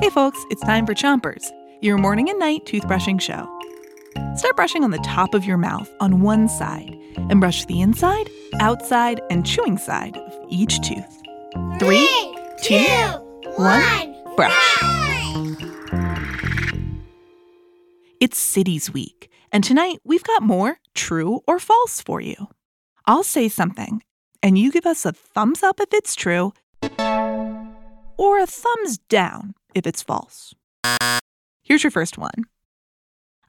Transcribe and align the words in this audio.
Hey, 0.00 0.10
folks, 0.10 0.38
it's 0.50 0.62
time 0.62 0.86
for 0.86 0.94
Chompers, 0.94 1.50
your 1.80 1.98
morning 1.98 2.28
and 2.28 2.38
night 2.38 2.64
toothbrushing 2.66 3.20
show. 3.20 3.48
Start 4.36 4.56
brushing 4.56 4.84
on 4.84 4.90
the 4.90 4.98
top 4.98 5.34
of 5.34 5.44
your 5.44 5.56
mouth 5.56 5.90
on 6.00 6.20
one 6.20 6.48
side 6.48 6.94
and 7.16 7.40
brush 7.40 7.64
the 7.64 7.80
inside, 7.80 8.30
outside, 8.60 9.20
and 9.30 9.46
chewing 9.46 9.78
side 9.78 10.16
of 10.16 10.34
each 10.48 10.80
tooth. 10.80 11.22
Three, 11.78 12.08
two, 12.62 12.84
one, 13.56 14.14
brush. 14.36 14.82
It's 18.20 18.38
Cities 18.38 18.92
Week, 18.92 19.30
and 19.52 19.64
tonight 19.64 20.00
we've 20.04 20.24
got 20.24 20.42
more 20.42 20.78
true 20.94 21.40
or 21.46 21.58
false 21.58 22.00
for 22.00 22.20
you. 22.20 22.48
I'll 23.06 23.24
say 23.24 23.48
something, 23.48 24.02
and 24.42 24.58
you 24.58 24.70
give 24.70 24.86
us 24.86 25.04
a 25.04 25.12
thumbs 25.12 25.62
up 25.62 25.80
if 25.80 25.92
it's 25.92 26.14
true, 26.14 26.52
or 28.18 28.38
a 28.38 28.46
thumbs 28.46 28.98
down 29.08 29.54
if 29.74 29.86
it's 29.86 30.02
false. 30.02 30.54
Here's 31.62 31.84
your 31.84 31.90
first 31.90 32.18
one 32.18 32.44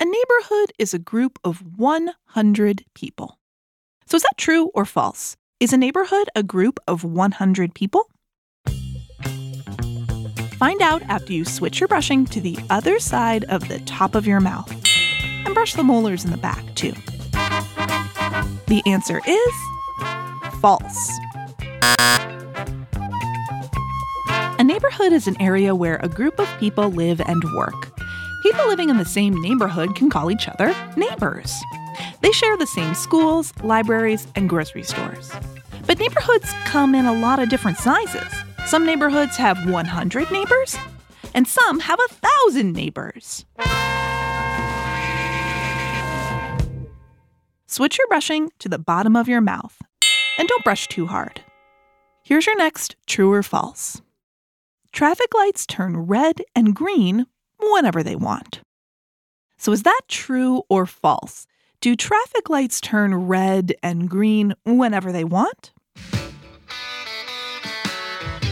A 0.00 0.04
neighborhood 0.04 0.72
is 0.78 0.94
a 0.94 0.98
group 0.98 1.38
of 1.44 1.62
100 1.76 2.84
people. 2.94 3.38
So 4.06 4.16
is 4.16 4.22
that 4.22 4.36
true 4.36 4.70
or 4.74 4.84
false? 4.84 5.36
Is 5.60 5.72
a 5.72 5.76
neighborhood 5.76 6.28
a 6.34 6.42
group 6.42 6.80
of 6.88 7.04
100 7.04 7.74
people? 7.74 8.08
Find 10.58 10.80
out 10.82 11.02
after 11.02 11.32
you 11.32 11.44
switch 11.44 11.80
your 11.80 11.88
brushing 11.88 12.24
to 12.26 12.40
the 12.40 12.56
other 12.70 12.98
side 12.98 13.44
of 13.44 13.68
the 13.68 13.80
top 13.80 14.14
of 14.14 14.26
your 14.26 14.40
mouth. 14.40 14.70
And 15.44 15.52
brush 15.52 15.74
the 15.74 15.82
molars 15.82 16.24
in 16.24 16.30
the 16.30 16.38
back, 16.38 16.64
too. 16.74 16.92
The 18.66 18.82
answer 18.86 19.20
is 19.26 19.54
false. 20.60 21.12
A 24.64 24.66
neighborhood 24.66 25.12
is 25.12 25.26
an 25.26 25.38
area 25.42 25.74
where 25.74 25.96
a 25.96 26.08
group 26.08 26.40
of 26.40 26.48
people 26.58 26.88
live 26.88 27.20
and 27.20 27.44
work. 27.54 28.00
People 28.42 28.66
living 28.66 28.88
in 28.88 28.96
the 28.96 29.04
same 29.04 29.38
neighborhood 29.42 29.94
can 29.94 30.08
call 30.08 30.30
each 30.30 30.48
other 30.48 30.74
neighbors. 30.96 31.54
They 32.22 32.32
share 32.32 32.56
the 32.56 32.66
same 32.66 32.94
schools, 32.94 33.52
libraries, 33.62 34.26
and 34.34 34.48
grocery 34.48 34.82
stores. 34.82 35.30
But 35.86 35.98
neighborhoods 35.98 36.50
come 36.64 36.94
in 36.94 37.04
a 37.04 37.12
lot 37.12 37.40
of 37.40 37.50
different 37.50 37.76
sizes. 37.76 38.32
Some 38.64 38.86
neighborhoods 38.86 39.36
have 39.36 39.68
100 39.68 40.30
neighbors, 40.30 40.78
and 41.34 41.46
some 41.46 41.80
have 41.80 42.00
a 42.00 42.14
thousand 42.14 42.72
neighbors. 42.72 43.44
Switch 47.66 47.98
your 47.98 48.08
brushing 48.08 48.48
to 48.60 48.70
the 48.70 48.78
bottom 48.78 49.14
of 49.14 49.28
your 49.28 49.42
mouth, 49.42 49.82
and 50.38 50.48
don't 50.48 50.64
brush 50.64 50.88
too 50.88 51.04
hard. 51.04 51.42
Here's 52.22 52.46
your 52.46 52.56
next 52.56 52.96
true 53.06 53.30
or 53.30 53.42
false. 53.42 54.00
Traffic 54.94 55.34
lights 55.34 55.66
turn 55.66 55.96
red 56.06 56.42
and 56.54 56.72
green 56.72 57.26
whenever 57.58 58.04
they 58.04 58.14
want. 58.14 58.60
So, 59.58 59.72
is 59.72 59.82
that 59.82 60.02
true 60.06 60.62
or 60.68 60.86
false? 60.86 61.48
Do 61.80 61.96
traffic 61.96 62.48
lights 62.48 62.80
turn 62.80 63.12
red 63.26 63.74
and 63.82 64.08
green 64.08 64.54
whenever 64.64 65.10
they 65.10 65.24
want? 65.24 65.72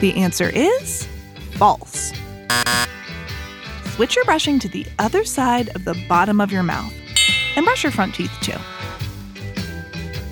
The 0.00 0.12
answer 0.14 0.48
is 0.48 1.08
false. 1.54 2.12
Switch 3.96 4.14
your 4.14 4.24
brushing 4.24 4.60
to 4.60 4.68
the 4.68 4.86
other 5.00 5.24
side 5.24 5.70
of 5.74 5.84
the 5.84 6.00
bottom 6.08 6.40
of 6.40 6.52
your 6.52 6.62
mouth 6.62 6.92
and 7.56 7.64
brush 7.64 7.82
your 7.82 7.90
front 7.90 8.14
teeth 8.14 8.32
too. 8.42 8.54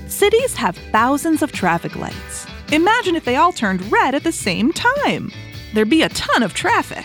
Cities 0.09 0.55
have 0.55 0.77
thousands 0.93 1.43
of 1.43 1.51
traffic 1.51 1.97
lights. 1.97 2.47
Imagine 2.71 3.17
if 3.17 3.25
they 3.25 3.35
all 3.35 3.53
turned 3.53 3.91
red 3.91 4.15
at 4.15 4.23
the 4.23 4.31
same 4.31 4.73
time. 4.73 5.33
There'd 5.77 5.91
be 5.91 6.01
a 6.01 6.09
ton 6.09 6.43
of 6.43 6.55
traffic. 6.55 7.05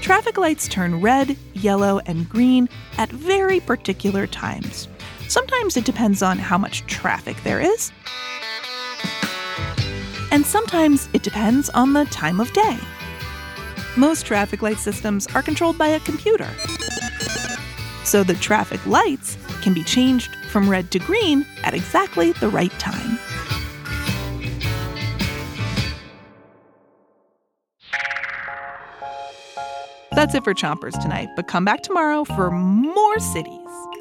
Traffic 0.00 0.38
lights 0.38 0.68
turn 0.68 1.02
red, 1.02 1.36
yellow, 1.52 1.98
and 2.06 2.26
green 2.26 2.70
at 2.96 3.10
very 3.10 3.60
particular 3.60 4.26
times. 4.26 4.88
Sometimes 5.28 5.76
it 5.76 5.84
depends 5.84 6.22
on 6.22 6.38
how 6.38 6.56
much 6.56 6.86
traffic 6.86 7.36
there 7.44 7.60
is. 7.60 7.92
And 10.32 10.46
sometimes 10.46 11.10
it 11.12 11.22
depends 11.22 11.68
on 11.68 11.92
the 11.92 12.06
time 12.06 12.40
of 12.40 12.50
day. 12.54 12.78
Most 13.98 14.24
traffic 14.24 14.62
light 14.62 14.78
systems 14.78 15.26
are 15.34 15.42
controlled 15.42 15.76
by 15.76 15.88
a 15.88 16.00
computer. 16.00 16.48
So 18.04 18.22
the 18.22 18.32
traffic 18.40 18.86
lights 18.86 19.36
can 19.60 19.74
be 19.74 19.84
changed 19.84 20.34
from 20.48 20.70
red 20.70 20.90
to 20.92 20.98
green 21.00 21.44
at 21.64 21.74
exactly 21.74 22.32
the 22.32 22.48
right 22.48 22.72
time. 22.78 23.18
That's 30.20 30.34
it 30.34 30.44
for 30.44 30.52
Chompers 30.52 31.00
tonight, 31.00 31.30
but 31.34 31.48
come 31.48 31.64
back 31.64 31.80
tomorrow 31.80 32.24
for 32.24 32.50
more 32.50 33.18
cities. 33.20 33.56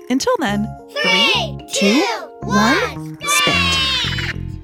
Until 0.10 0.36
then, 0.40 0.68
Three, 1.02 1.66
two, 1.74 2.02
one, 2.42 3.18
spit. 3.22 4.60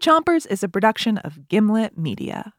Chompers 0.00 0.46
is 0.48 0.62
a 0.62 0.68
production 0.68 1.18
of 1.18 1.48
Gimlet 1.48 1.98
Media. 1.98 2.52